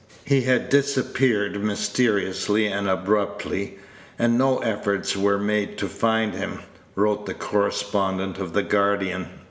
[0.25, 3.77] "He had disappeared mysteriously and abruptly,
[4.17, 6.61] and no efforts were made to find him,"
[6.95, 9.27] wrote the correspondent of the Guardian.